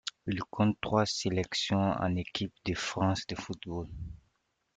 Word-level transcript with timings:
Il 0.25 0.41
compte 0.45 0.79
trois 0.81 1.05
sélections 1.05 1.77
en 1.91 2.15
équipe 2.15 2.55
de 2.65 2.73
France 2.73 3.27
de 3.27 3.35
football. 3.35 3.87